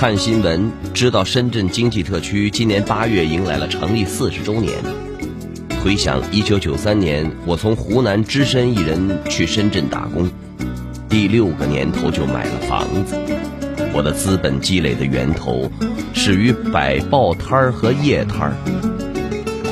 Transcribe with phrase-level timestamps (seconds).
[0.00, 4.78] 看新闻知道深圳经济特区今年八月迎来了成立四十周年。
[5.84, 10.26] 回想一九九三年，我从湖南只身一人去深圳打工，
[11.06, 13.14] 第六个年头就买了房子。
[13.92, 15.70] 我的资本积累的源头
[16.14, 18.54] 始于摆报摊儿和夜摊儿。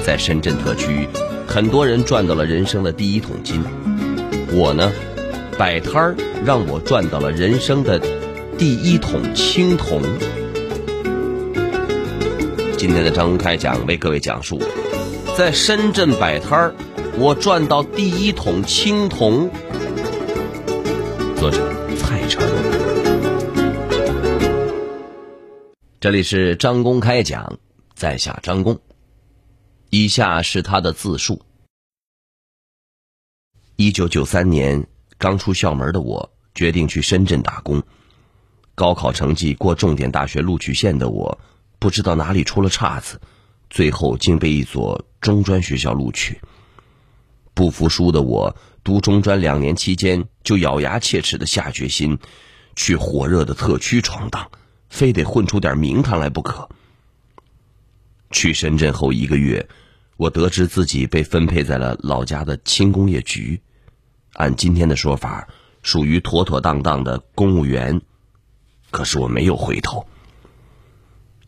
[0.04, 1.08] 在深圳特区，
[1.46, 3.62] 很多人赚到了人生的第一桶金。
[4.52, 4.92] 我呢，
[5.56, 6.14] 摆摊儿
[6.44, 7.98] 让我赚到了人生的。
[8.58, 10.02] 第一桶青铜。
[12.76, 14.60] 今天的张公开讲为各位讲述，
[15.36, 16.74] 在深圳摆摊儿，
[17.16, 19.48] 我赚到第一桶青铜。
[21.36, 22.42] 作者蔡成。
[26.00, 27.60] 这里是张公开讲，
[27.94, 28.76] 在下张公。
[29.90, 31.40] 以下是他的自述：
[33.76, 34.84] 一九九三年
[35.16, 37.80] 刚出校门的我，决定去深圳打工。
[38.78, 41.40] 高考成绩过重点大学录取线的我，
[41.80, 43.20] 不知道哪里出了岔子，
[43.68, 46.40] 最后竟被一所中专学校录取。
[47.54, 52.20] 不服输的我，读中专两年期间就咬牙切齿的下决心，
[52.76, 54.48] 去火热的特区闯荡，
[54.88, 56.68] 非得混出点名堂来不可。
[58.30, 59.68] 去深圳后一个月，
[60.16, 63.60] 我得知自己被分配在了老家的轻工业局，
[64.34, 65.48] 按今天的说法，
[65.82, 68.00] 属于妥妥当当的公务员。
[68.90, 70.06] 可是我没有回头。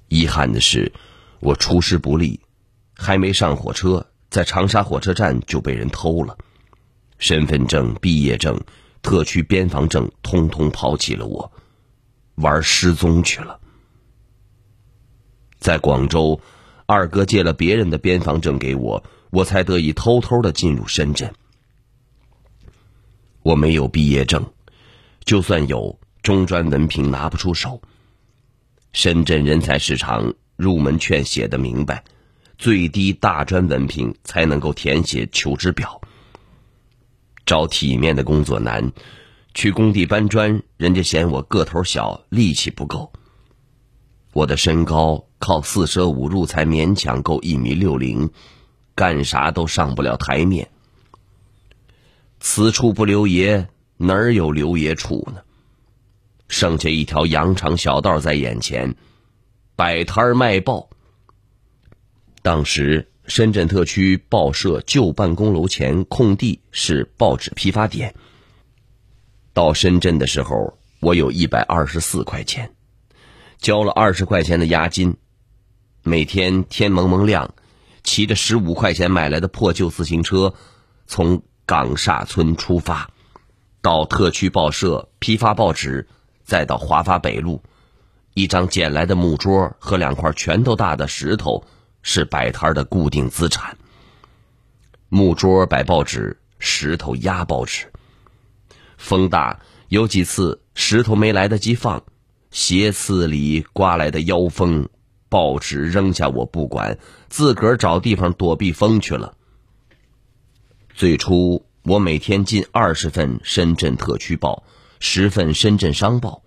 [0.08, 0.92] 遗憾的是，
[1.40, 2.40] 我出师不利，
[2.94, 6.36] 还没上火车，在长沙火车站就被人偷了，
[7.18, 8.60] 身份证、毕业证、
[9.02, 11.52] 特区边防证，通通抛弃了我，
[12.34, 13.60] 玩失踪去了。
[15.58, 16.40] 在广州，
[16.86, 21.32] 二哥借了别人的边防证给我，我才得以偷偷的进入深圳。
[23.42, 24.52] 我没有毕业证，
[25.24, 25.98] 就算有。
[26.22, 27.80] 中专文凭拿不出手。
[28.92, 32.02] 深圳人才市场入门券写的明白，
[32.58, 36.00] 最低大专文凭才能够填写求职表。
[37.46, 38.92] 找体面的工作难，
[39.54, 43.12] 去工地搬砖，人家嫌我个头小，力气不够。
[44.32, 48.30] 我的身高靠四舍五入才勉强够一米六零，
[48.94, 50.70] 干啥都上不了台面。
[52.38, 55.42] 此处不留爷，哪儿有留爷处呢？
[56.50, 58.96] 剩下一条羊肠小道在眼前，
[59.76, 60.90] 摆摊儿卖报。
[62.42, 68.14] 当时深圳特区报社旧办公楼前空地是报纸批发点。
[69.54, 72.74] 到深圳的时候，我有一百二十四块钱，
[73.58, 75.16] 交了二十块钱的押金。
[76.02, 77.54] 每天天蒙蒙亮，
[78.02, 80.52] 骑着十五块钱买来的破旧自行车，
[81.06, 83.08] 从岗厦村出发，
[83.80, 86.08] 到特区报社批发报纸。
[86.50, 87.62] 再到华发北路，
[88.34, 91.64] 一张捡来的木桌和两块拳头大的石头
[92.02, 93.78] 是摆摊的固定资产。
[95.08, 97.86] 木桌摆报纸，石头压报纸。
[98.98, 102.02] 风大，有几次石头没来得及放，
[102.50, 104.88] 斜刺里刮来的妖风，
[105.28, 109.34] 报纸扔下我不管，自个儿找地方躲避风去了。
[110.96, 114.64] 最初我每天进二十份深圳特区报。
[115.02, 116.42] 十份深圳商报，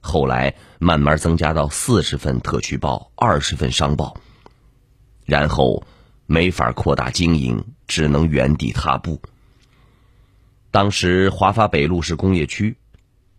[0.00, 4.16] 后来慢慢增加到四十份特区报，二十份商报，
[5.26, 5.84] 然后
[6.24, 9.20] 没法扩大经营，只能原地踏步。
[10.70, 12.78] 当时华发北路是工业区，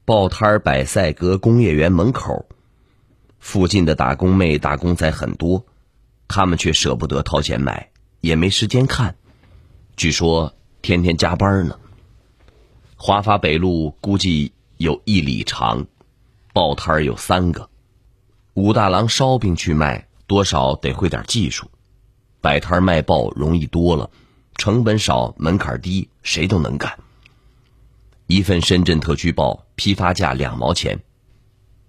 [0.05, 2.45] 报摊儿摆赛格工业园门口，
[3.39, 5.65] 附近的打工妹、打工仔很多，
[6.27, 7.89] 他们却舍不得掏钱买，
[8.19, 9.15] 也没时间看，
[9.95, 11.79] 据说天天加班呢。
[13.03, 15.87] 华发北路估计有一里长，
[16.53, 17.67] 报摊儿有三个。
[18.53, 21.65] 武大郎烧饼去卖，多少得会点技术；
[22.41, 24.11] 摆摊卖报容易多了，
[24.55, 26.99] 成本少，门槛低，谁都能干。
[28.27, 30.99] 一份深圳特区报批发价两毛钱，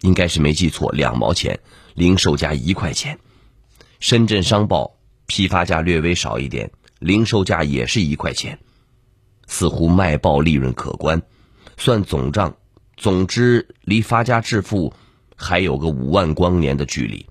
[0.00, 1.60] 应该是没记错，两毛钱，
[1.92, 3.18] 零售价一块钱。
[4.00, 4.96] 深圳商报
[5.26, 8.58] 批发价略微少一点，零售价也是一块钱。
[9.52, 11.20] 似乎卖报利润可观，
[11.76, 12.56] 算总账，
[12.96, 14.94] 总之离发家致富
[15.36, 17.26] 还有个五万光年的距离，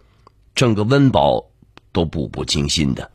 [0.53, 1.43] 挣个温饱
[1.91, 3.09] 都步步惊心的。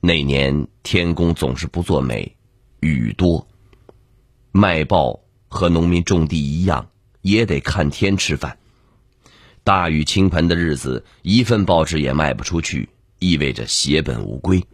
[0.00, 2.34] 那年天公总是不作美，
[2.80, 3.46] 雨多，
[4.50, 6.88] 卖报和农民种地一样，
[7.20, 8.58] 也得看天吃饭。
[9.62, 12.88] 大雨倾盆的日子，一份报纸也卖不出去，
[13.18, 14.64] 意味着血本无归。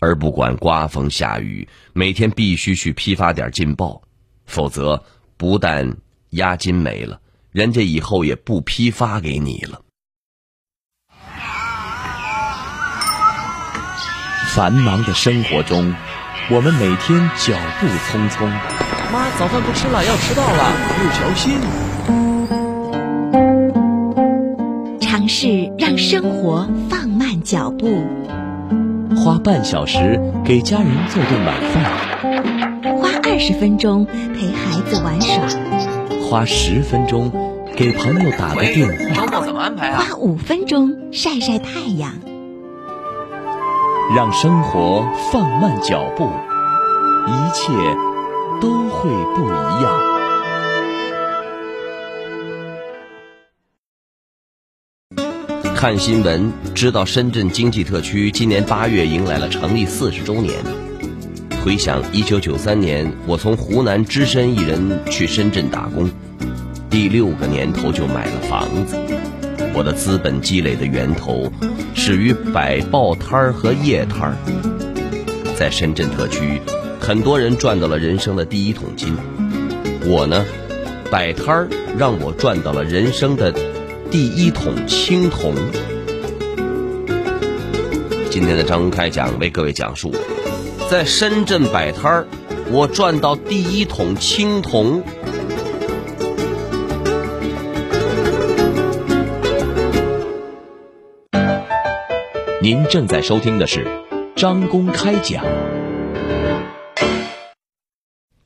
[0.00, 4.00] 而不管刮风下雨，每天必须去批发点劲爆，
[4.46, 5.02] 否则
[5.36, 5.96] 不但
[6.30, 9.80] 押金没了，人家以后也不批发给你了。
[14.54, 15.94] 繁忙的生活中，
[16.50, 18.48] 我们每天脚步匆匆。
[19.12, 21.60] 妈，早饭不吃了，要迟到了，不小心。
[25.00, 28.04] 尝试让生活放慢脚步，
[29.18, 35.44] 花半小时给家人做顿晚饭，花二十分钟陪孩子玩耍，
[36.22, 37.32] 花十分钟
[37.76, 39.26] 给朋友打个电话。
[39.26, 40.04] 周末怎么安排啊？
[40.08, 42.12] 花五分钟晒晒太阳。
[44.14, 46.24] 让生活放慢脚步，
[47.26, 47.72] 一切
[48.60, 50.17] 都会不一样。
[55.78, 60.58] 看新闻知道，深圳经济特区今年八月迎来了成立四十周年。
[61.64, 66.10] 回想一九九三年，我从湖南只身一人去深圳打工，
[66.90, 68.96] 第六个年头就买了房子。
[69.72, 71.48] 我的资本积累的源头
[71.94, 74.36] 始于摆报摊儿和夜摊儿。
[75.54, 76.60] 在深圳特区，
[76.98, 79.16] 很多人赚到了人生的第一桶金。
[80.06, 80.44] 我呢，
[81.08, 83.54] 摆摊儿让我赚到了人生的
[84.10, 85.54] 第一桶青铜。
[88.30, 90.10] 今天的张公开讲为各位讲述，
[90.90, 92.26] 在深圳摆摊儿，
[92.70, 95.02] 我赚到第一桶青铜。
[102.62, 103.86] 您正在收听的是
[104.34, 105.44] 张公开讲，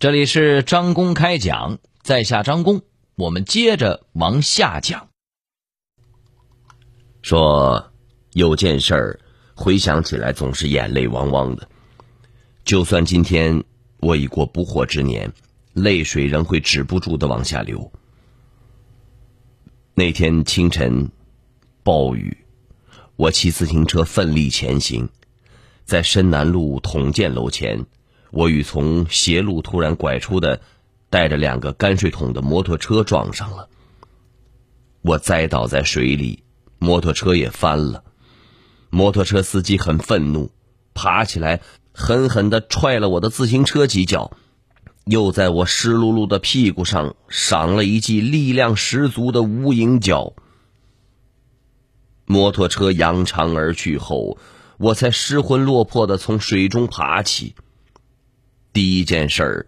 [0.00, 2.80] 这里是张公开讲，在下张公，
[3.14, 5.11] 我们接着往下讲。
[7.22, 7.92] 说
[8.32, 9.20] 有件事儿，
[9.54, 11.68] 回想起来总是眼泪汪汪的。
[12.64, 13.64] 就算今天
[13.98, 15.32] 我已过不惑之年，
[15.72, 17.92] 泪水仍会止不住的往下流。
[19.94, 21.10] 那天清晨，
[21.82, 22.36] 暴雨。
[23.16, 25.08] 我骑自行车奋力前行，
[25.84, 27.86] 在深南路统建楼前，
[28.32, 30.60] 我与从斜路突然拐出的
[31.08, 33.68] 带着两个泔水桶的摩托车撞上了。
[35.02, 36.42] 我栽倒在水里，
[36.82, 38.02] 摩托车也翻了。
[38.90, 40.50] 摩托车司机很愤怒，
[40.94, 41.60] 爬起来
[41.92, 44.32] 狠狠的踹了我的自行车几脚，
[45.04, 50.34] 又在我湿漉漉的屁股上赏了一记力量十足的无影脚。
[52.26, 54.36] 摩托车扬长而去后，
[54.76, 57.54] 我才失魂落魄的从水中爬起。
[58.72, 59.66] 第一件事儿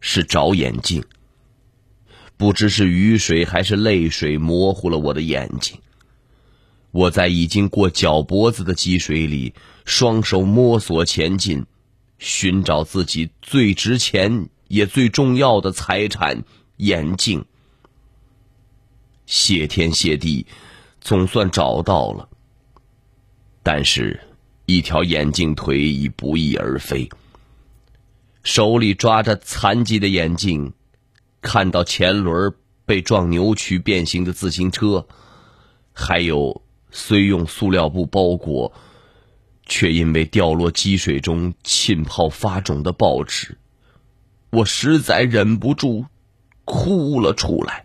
[0.00, 1.04] 是找眼镜。
[2.36, 5.78] 不知是雨水还是泪水模糊了我的眼睛。
[6.96, 9.52] 我在已经过脚脖子的积水里，
[9.84, 11.66] 双手摸索前进，
[12.18, 16.42] 寻找自己最值钱也最重要的财产——
[16.78, 17.44] 眼镜。
[19.26, 20.46] 谢天谢地。
[21.02, 22.28] 总算找到了，
[23.62, 24.18] 但是，
[24.64, 27.08] 一条眼镜腿已不翼而飞。
[28.42, 30.72] 手里抓着残疾的眼镜，
[31.42, 32.52] 看到前轮
[32.86, 35.06] 被撞扭曲变形的自行车，
[35.92, 36.62] 还有
[36.98, 38.72] 虽用塑料布包裹，
[39.66, 43.58] 却因为掉落积水中浸泡发肿的报纸，
[44.48, 46.06] 我实在忍不住
[46.64, 47.84] 哭了出来。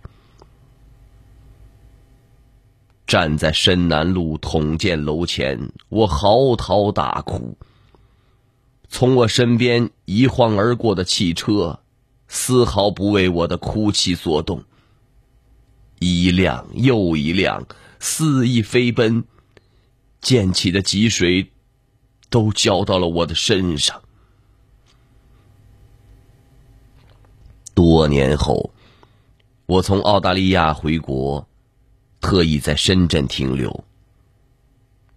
[3.05, 7.57] 站在深南路统建楼前，我嚎啕大哭。
[8.87, 11.81] 从我身边一晃而过的汽车，
[12.29, 14.63] 丝毫不为我的哭泣所动。
[15.99, 17.67] 一辆又一辆
[18.01, 19.23] 肆意飞奔，
[20.21, 21.51] 溅起的积水
[22.29, 24.01] 都浇到了我的身上。
[27.73, 28.73] 多年后，
[29.67, 31.47] 我从澳大利亚回国。
[32.19, 33.83] 特意在深圳停留。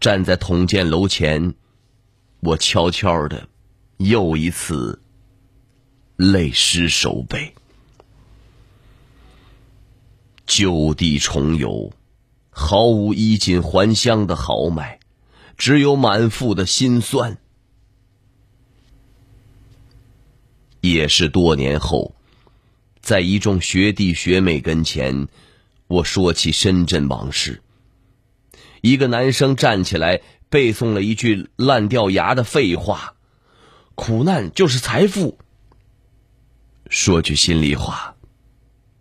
[0.00, 1.54] 站在统建楼前，
[2.40, 3.46] 我悄悄的，
[3.98, 5.02] 又一次
[6.16, 7.54] 泪湿手背。
[10.46, 11.92] 就地重游，
[12.56, 15.00] 毫无衣锦还乡的豪迈，
[15.58, 17.36] 只有满腹的心酸。
[20.80, 22.14] 也是多年后，
[23.00, 25.28] 在一众学弟学妹跟前。
[25.86, 27.62] 我说起深圳往事，
[28.80, 33.14] 一个男生站起来背诵了一句烂掉牙的废话
[33.94, 35.38] ：“苦难就是财富。”
[36.88, 38.16] 说句心里话，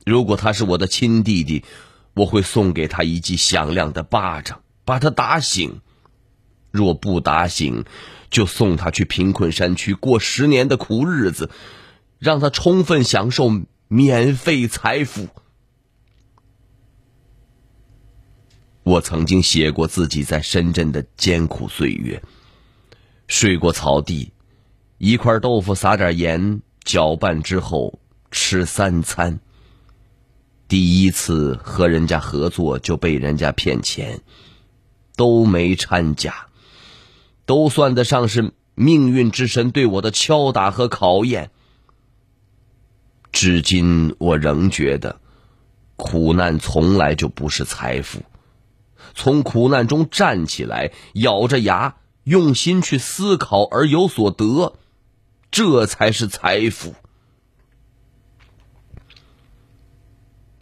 [0.06, 1.64] 如果他是我的亲弟弟，
[2.14, 5.82] 我会送给他一记响亮的巴掌，把他打醒；
[6.72, 7.86] 若不打醒，
[8.30, 11.50] 就送他去贫困山区过十年的苦日子，
[12.20, 13.50] 让他充分享受
[13.88, 15.28] 免费财富。
[18.84, 22.22] 我曾经写过自己在深圳的艰苦岁月，
[23.28, 24.34] 睡过草地，
[24.98, 27.98] 一块豆腐撒点盐，搅拌之后
[28.30, 29.40] 吃三餐。
[30.74, 34.22] 第一次和人家合作就被人家骗钱，
[35.16, 36.48] 都没掺假，
[37.46, 41.52] 都算得上是命运之神对我的敲打和考验。
[43.32, 45.20] 至今我仍觉得，
[45.96, 48.24] 苦难从来就不是财富。
[49.14, 54.74] 从苦难中站起来，咬着牙，用心去思考而有所得，
[55.52, 56.96] 这才是财富。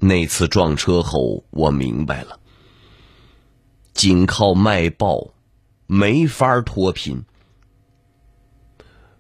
[0.03, 2.39] 那次撞车后，我明白了，
[3.93, 5.27] 仅靠卖报
[5.85, 7.23] 没法脱贫。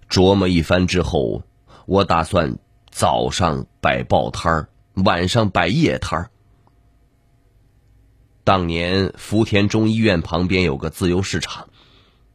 [0.09, 1.43] 琢磨一番之后，
[1.85, 2.57] 我打算
[2.89, 6.31] 早上摆报摊儿，晚上摆夜摊儿。
[8.43, 11.69] 当年福田中医院旁边有个自由市场，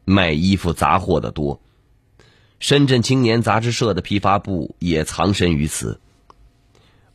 [0.05, 1.61] 卖衣服杂货的多。
[2.61, 6.01] 深圳青年杂志社的批发部也藏身于此。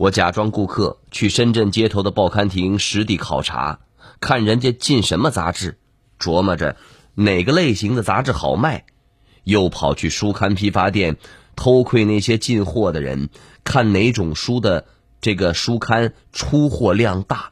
[0.01, 3.81] 我假装顾客去深圳街头的报刊亭实地考察，
[4.19, 5.77] 看人家进什么杂志，
[6.19, 6.75] 琢磨着
[7.13, 8.85] 哪个类型的杂志好卖，
[9.43, 11.17] 又跑去书刊批发店
[11.55, 13.29] 偷窥那些进货的人，
[13.63, 14.87] 看哪种书的
[15.21, 17.51] 这个书刊出货量大。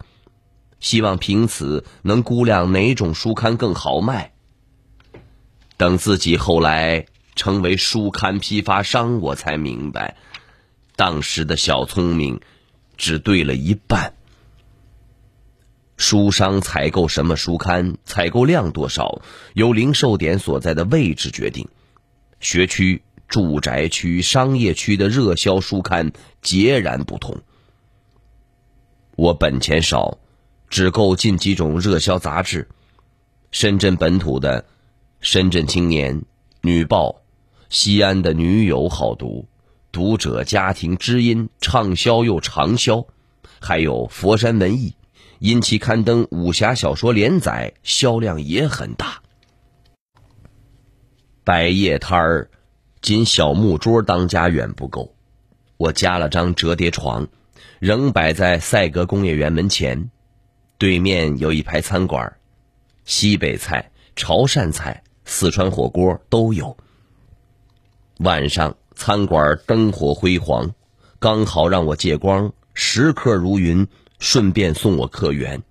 [0.79, 4.31] 希望凭此能估量哪种书刊更好卖。
[5.77, 10.17] 等自己后来成为书刊批发商，我才明白，
[10.99, 12.41] 当时的小聪明
[12.97, 14.13] 只对了一半。
[15.95, 19.21] 书商采购什么书刊，采购量多少，
[19.53, 21.69] 由零售点所在的位置决定。
[22.41, 27.37] 学区、住宅区、商业区的热销书刊截然不同。
[29.15, 30.17] 我本钱少。
[30.69, 32.67] 只够进几种热销杂志，
[33.49, 34.61] 深圳本土的
[35.19, 36.17] 《深圳青年》
[36.61, 37.09] 《女报》，
[37.69, 39.47] 西安的《女友》好读，
[39.91, 43.05] 《读者》《家庭》《知音》畅销又长销，
[43.59, 44.91] 还有《佛山文艺》，
[45.39, 49.21] 因其刊登武侠小说连载，销量也很大。
[51.43, 52.49] 摆夜摊儿，
[53.01, 55.15] 仅小木桌当家远不够，
[55.77, 57.27] 我加了张折叠床，
[57.79, 60.11] 仍摆在赛格工业园门前。
[60.77, 62.37] 对面有一排餐馆，
[63.05, 66.77] 西北菜、潮汕菜、四川火锅都有。
[68.19, 70.75] 晚上餐馆灯火辉煌，
[71.19, 73.87] 刚好让我借光，食客如云，
[74.19, 75.63] 顺便送我客源。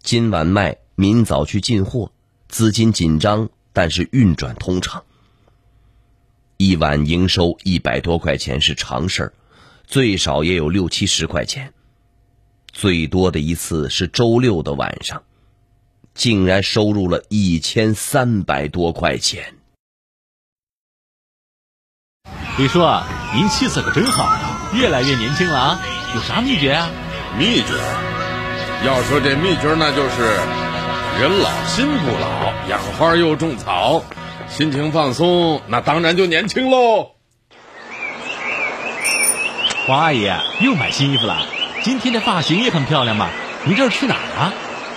[0.00, 2.12] 今晚卖，明早去进货，
[2.48, 5.02] 资金紧张，但是运转通畅。
[6.56, 9.32] 一晚营收一百多块钱是常事儿，
[9.88, 11.74] 最少也有六七十块钱。
[12.72, 15.24] 最多的一次是周六的晚上，
[16.14, 19.56] 竟然收入了一千三百多块钱。
[22.58, 22.84] 李叔，
[23.34, 25.80] 您气色可真好啊，越来越年轻了啊！
[26.14, 26.90] 有啥秘诀啊？
[27.38, 27.74] 秘诀？
[28.84, 30.38] 要说这秘诀，那就是
[31.18, 34.02] 人老心不老，养花又种草，
[34.48, 37.12] 心情放松，那当然就年轻喽。
[39.86, 40.30] 黄阿姨
[40.60, 41.46] 又买新衣服了。
[41.82, 43.28] 今天的发型也很漂亮嘛，
[43.64, 44.52] 您这是去哪儿啊？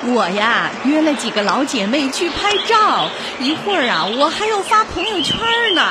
[0.05, 3.07] 我呀，约了几个老姐妹去拍照，
[3.39, 5.39] 一会儿啊，我还要发朋友圈
[5.75, 5.81] 呢。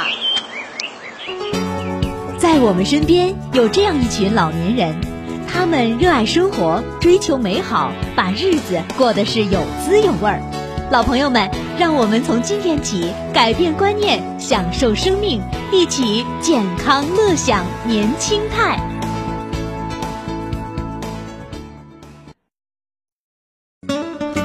[2.38, 4.96] 在我们身边有这样一群老年人，
[5.48, 10.40] 他们热爱生活，追求美好，把日子过得是有滋有味儿。
[10.90, 15.40] 老朋友们，让我们从今天起改变观念，享受生命，
[15.72, 18.78] 一起健康乐享年轻态。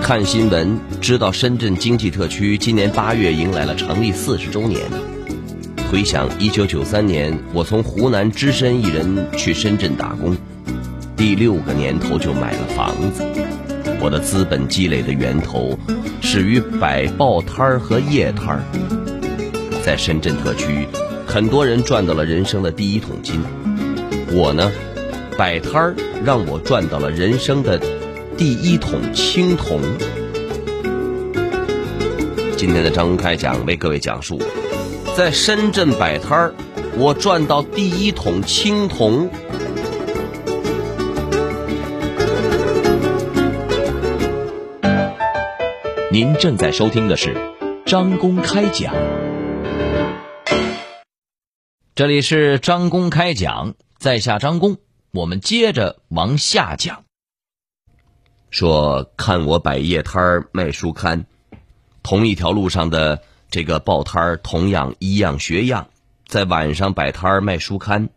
[0.02, 5.17] 看新闻，知道深圳经济特区今年八月迎来了成立四十周年。
[5.90, 10.36] 回想一九九三年，我从湖南只身一人去深圳打工，
[11.16, 13.24] 第六个年头就买了房子。
[14.02, 15.80] 我的资本积累的源头
[16.22, 18.62] 始于摆报摊儿和夜摊儿。
[19.82, 20.86] 在深圳特区，
[21.26, 23.40] 很多人赚到了人生的第一桶金。
[24.34, 24.70] 我呢，
[25.38, 27.80] 摆摊儿让我赚到了人生的。
[28.38, 29.82] 第一桶青铜。
[32.56, 34.40] 今天的张公开讲为各位讲述，
[35.18, 36.54] 在深圳摆摊儿，
[36.96, 39.28] 我赚到第一桶青铜。
[46.12, 47.36] 您正在收听的是
[47.84, 48.94] 张公开讲，
[51.96, 54.78] 这里是张公开讲，在下张公，
[55.10, 57.06] 我们接着往下讲。
[58.52, 61.26] 说看我摆夜摊儿卖书刊，
[62.04, 65.88] 同一条路上的这个报摊儿同样一样学样，
[66.28, 68.10] 在晚上摆摊儿卖书刊。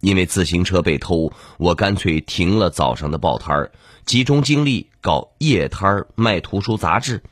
[0.00, 3.72] 因为自行车被偷，我干脆停了早上的报摊儿，
[4.04, 7.22] 集中精力搞夜摊儿卖图书杂志。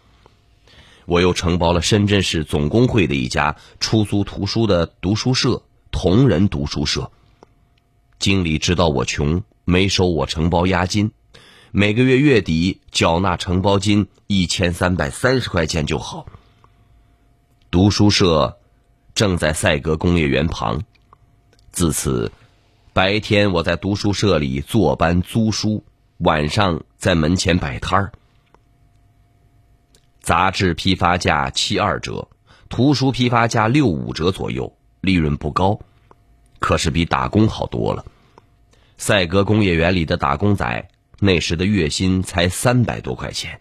[1.05, 7.13] 我又承包了深圳市总工会的一家出租图书的读书社——同仁读书社。
[8.19, 11.13] 经理知道我穷，没收我承包押金，
[11.71, 16.27] 每个月月底缴纳承包金一千三百三十块钱就好。
[17.77, 18.57] 读书社
[19.15, 20.81] 正在赛格工业园旁，
[21.73, 22.33] 自此。
[22.95, 25.85] 白天我在读书社里坐班租书，
[26.17, 28.13] 晚上在门前摆摊儿。
[30.23, 32.29] 杂志批发价七二折，
[32.71, 35.79] 图书批发价六五折左右，利润不高，
[36.59, 38.07] 可是比打工好多了。
[38.97, 40.89] 赛格工业园里的打工仔
[41.21, 43.61] 那时的月薪才三百多块钱。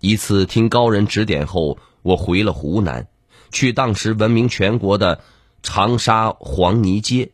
[0.00, 3.08] 一次听高人指点后，我回了湖南，
[3.50, 5.22] 去当时闻名全国的
[5.64, 7.32] 长沙黄泥街。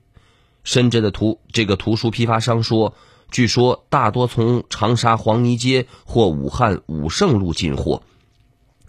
[0.64, 2.94] 深圳的图这个图书批发商说，
[3.30, 8.02] 据说大多从长沙黄泥街或武汉武胜路进货，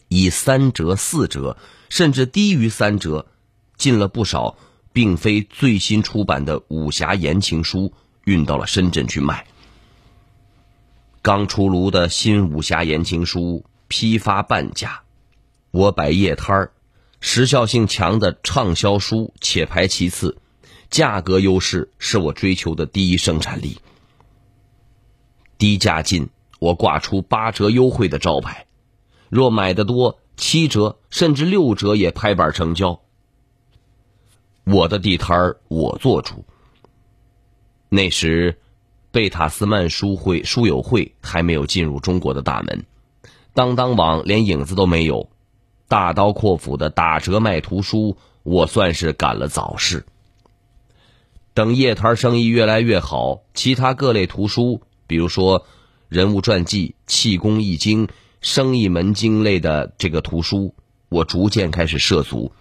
[0.08, 1.58] 以三折、四折，
[1.90, 3.26] 甚至低于三折，
[3.76, 4.56] 进了不少
[4.94, 7.92] 并非最新出版的武侠言情书，
[8.24, 9.46] 运到了深圳去卖。
[11.22, 15.03] 刚出炉的新武侠言情书批发半价，
[15.74, 16.72] 我摆夜摊儿，
[17.20, 20.38] 时效性强的畅销书且排其次。
[20.92, 23.80] 价格优势是我追求的第一生产力。
[25.58, 28.68] 低价进，我挂出八折优惠的招牌，
[29.30, 33.02] 若买的多，七折甚至六折也拍板成交。
[34.66, 36.46] 我的地摊儿我做主。
[37.90, 38.60] 那时，
[39.10, 42.86] 贝塔斯曼书会书友会还没有进入中国的大门，
[43.56, 45.32] 当当网连影子都没有，
[45.94, 50.08] 大刀阔斧的打折卖图书，我算是赶了早市。
[51.54, 55.68] 等夜摊生意越来越好，其他各类图书，比如说
[56.10, 58.08] 人物传记、气功易经、
[58.42, 60.74] 生意门经类的这个图书，
[61.10, 62.52] 我逐渐开始涉足，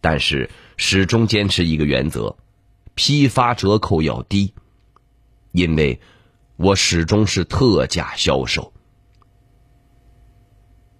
[0.00, 2.36] 但是始终坚持一个原则：
[2.94, 4.54] 批发折扣要低，
[5.50, 6.00] 因为
[6.54, 8.72] 我始终是特价销售。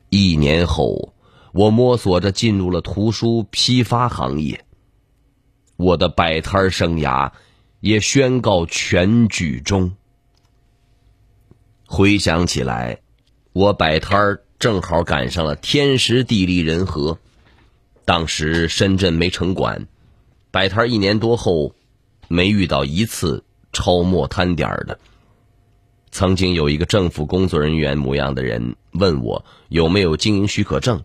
[0.08, 1.14] 一年后，
[1.52, 4.64] 我摸索着进入了图书批发行业。
[5.76, 7.32] 我的摆摊生涯
[7.80, 9.92] 也宣告全剧终。
[11.86, 13.00] 回想起来，
[13.52, 17.18] 我摆摊儿正好赶上了天时地利人和。
[18.04, 19.86] 当时深圳没城管，
[20.50, 21.74] 摆摊一年多后，
[22.28, 24.98] 没遇到一次超没摊点的。
[26.10, 31.02] 曾经有一个政府工作人员模样的人问我有没有经营许可证，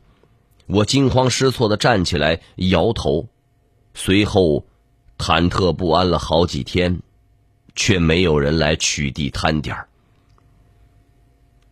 [0.68, 3.28] 我惊慌失措的站起来摇头。
[3.94, 4.66] 随后，
[5.18, 7.00] 忐忑不安了好几天，
[7.76, 9.76] 却没有人来取缔摊点。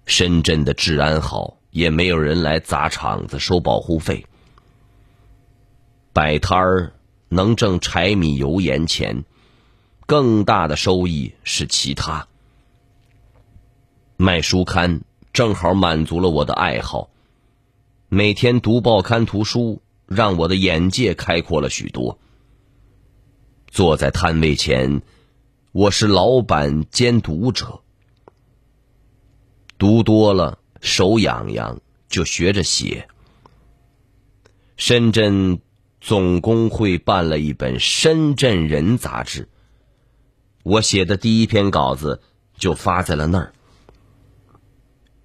[0.05, 4.25] 深圳的治安好，也没有人来砸场子收保护费。
[6.13, 6.93] 摆摊儿
[7.27, 9.25] 能挣柴米油盐钱，
[10.05, 12.27] 更大的收益是其他。
[14.15, 15.01] 卖书刊
[15.34, 17.10] 正好满足了我的爱好，
[18.09, 19.81] 每天读报刊图书。
[20.07, 22.19] 让我的眼界开阔了许多。
[23.67, 25.01] 坐在摊位前，
[25.71, 27.81] 我是老板兼读者。
[29.79, 33.07] 读多了，手痒痒，就学着写。
[34.77, 35.59] 深圳
[35.99, 39.49] 总工会办了一本《深圳人》杂志，
[40.61, 42.21] 我写的第一篇稿子
[42.59, 43.53] 就发在了那儿。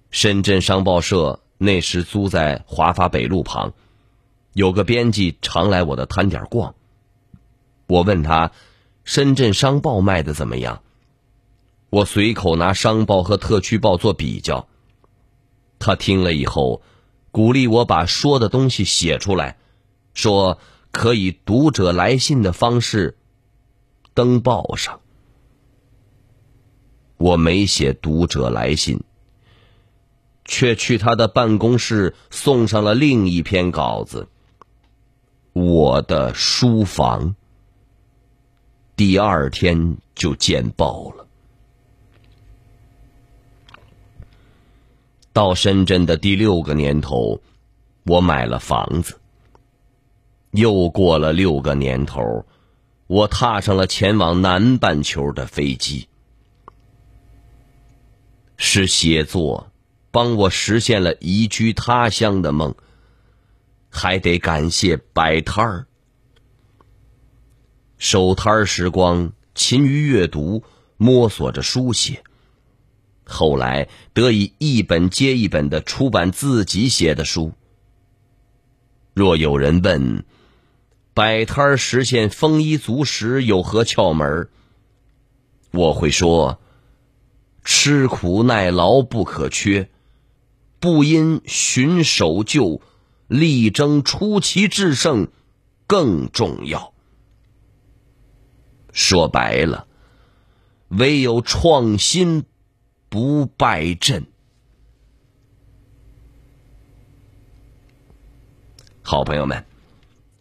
[0.09, 3.73] 深圳商报社那时租在华发北路旁。
[4.53, 6.73] 有个编辑常来我的摊点逛，
[7.85, 8.47] 我问他，
[9.03, 10.81] 《深圳商报》卖的怎么样？
[11.91, 14.67] 我随口拿商报和特区报做比较。
[15.77, 16.81] 他听了以后，
[17.29, 19.57] 鼓励我把说的东西写出来，
[20.15, 20.57] 说
[20.91, 23.17] 可以读者来信的方式
[24.15, 24.99] 登报上。
[27.17, 29.03] 我没写读者来信，
[30.51, 34.27] 却去他的办公室送上了另一篇稿子。
[35.53, 37.37] 我的书房，
[38.97, 41.25] 第二天就见报了。
[45.31, 47.39] 到深圳的第六个年头，
[48.03, 49.21] 我买了房子。
[50.51, 52.45] 又过了六个年头，
[53.07, 56.09] 我踏上了前往南半球的飞机。
[58.57, 59.70] 是写作
[60.11, 62.75] 帮我实现了移居他乡的梦，
[63.89, 65.87] 还得感谢摆摊儿。
[67.97, 70.63] 守摊儿时光，勤于阅读，
[70.97, 72.23] 摸索着书写。
[73.23, 77.53] 后来得以一本接一本的出版自己写的书。
[79.13, 80.25] 若有人问，
[81.13, 84.49] 摆摊儿实现丰衣足食有何窍门
[85.71, 86.59] 我会说：
[87.63, 89.89] 吃苦耐劳不可缺，
[90.81, 92.81] 不因循守旧，
[93.27, 95.29] 力争出奇制胜
[95.87, 96.93] 更重要。
[98.91, 99.87] 说白了，
[100.89, 102.43] 唯有创新。
[103.11, 104.25] 不败阵。
[109.01, 109.65] 好朋友们，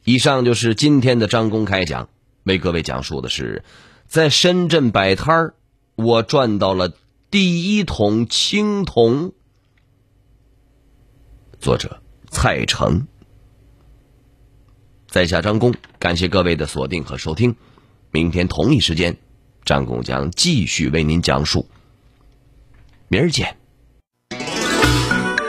[0.04, 2.08] 以上就是今天的张公开讲，
[2.44, 3.64] 为各位讲述的是，
[4.06, 5.54] 在深圳摆摊儿，
[5.96, 6.92] 我赚到了
[7.28, 9.32] 第一桶青铜。
[11.60, 13.06] 作者蔡成，
[15.10, 17.54] 在下张工，感谢各位的锁定和收听。
[18.10, 19.18] 明天同一时间，
[19.66, 21.68] 张工将继续为您讲述。
[23.08, 23.58] 明儿见。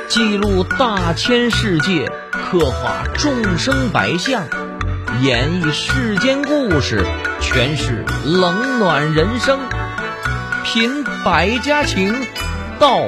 [0.09, 4.45] 记录大千世界，刻画众生百相，
[5.21, 7.05] 演绎世间故事，
[7.39, 9.57] 诠释冷暖人生，
[10.65, 12.13] 品百家情，
[12.77, 12.99] 道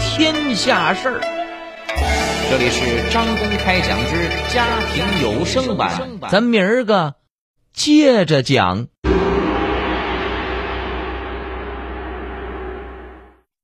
[0.00, 1.29] 天下事儿。
[2.50, 7.14] 这里是张公开讲之家庭有声版，咱明儿个
[7.72, 8.88] 接着讲。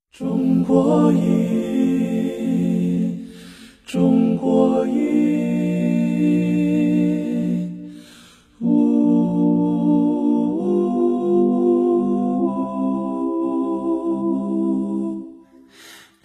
[0.09, 1.19] 中国音，
[3.85, 6.66] 中国音，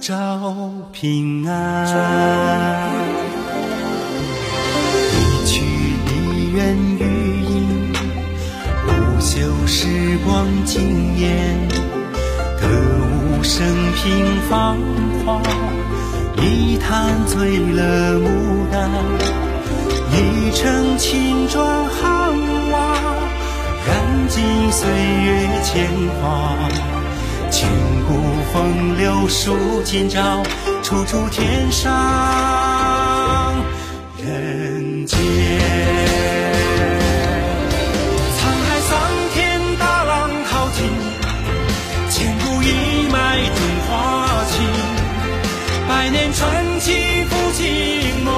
[0.00, 2.88] 照平安。
[5.12, 5.60] 一曲
[6.06, 7.92] 梨园余音，
[8.86, 11.54] 不朽时光惊艳。
[12.58, 12.66] 歌
[13.36, 14.78] 舞升平芳
[15.26, 15.42] 华，
[16.38, 18.26] 一坛醉了牡
[18.72, 18.90] 丹，
[20.12, 22.32] 一城青砖汉
[22.72, 22.96] 瓦，
[23.86, 25.90] 燃尽岁月铅
[26.22, 26.56] 华。
[27.50, 27.68] 千
[28.06, 28.14] 古
[28.52, 30.40] 风流数今朝，
[30.84, 31.92] 处处天上
[34.16, 35.18] 人间，
[38.38, 38.90] 沧海桑
[39.34, 40.86] 田大浪淘尽，
[42.08, 42.66] 千古一
[43.10, 43.58] 脉中
[43.88, 43.90] 华
[44.52, 44.64] 情，
[45.88, 48.32] 百年传奇复兴梦，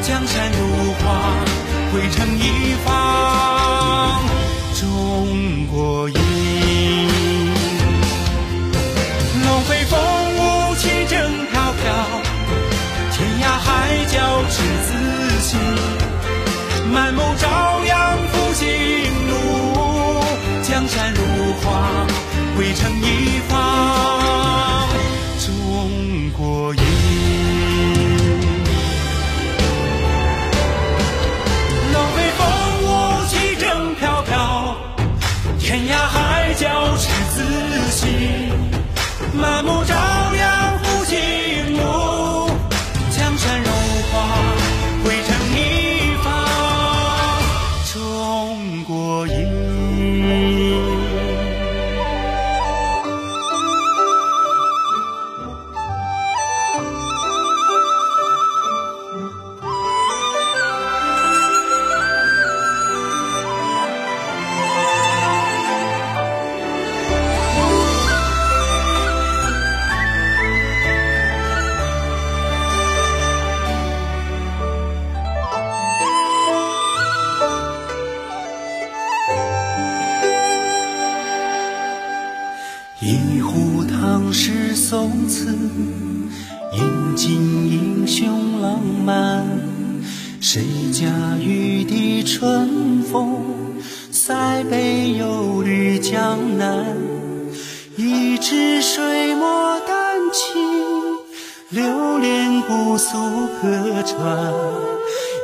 [0.00, 1.34] 江山如画，
[1.92, 2.59] 绘成一。
[16.92, 18.66] 满目朝阳复兴
[19.28, 20.24] 路，
[20.62, 21.22] 江山如
[21.62, 22.06] 画，
[22.56, 22.90] 绘成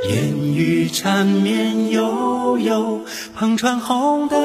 [0.09, 3.01] 烟雨缠绵悠悠，
[3.39, 4.39] 篷船红灯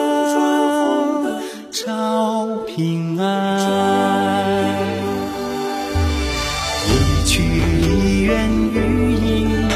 [1.70, 4.76] 照平安。
[6.88, 7.42] 一曲
[7.82, 9.68] 梨园余音，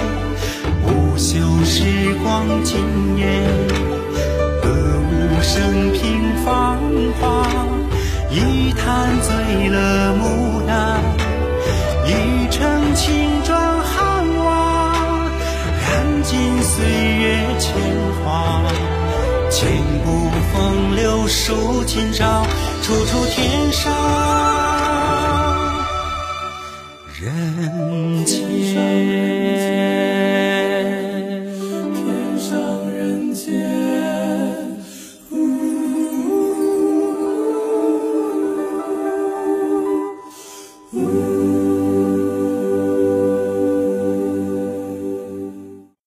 [0.83, 2.79] 不朽时光尽
[17.65, 17.73] 千
[18.23, 18.62] 花
[19.49, 19.71] 千
[20.04, 22.45] 古风流数今朝，
[22.84, 23.91] 处处天上
[27.19, 29.34] 人间。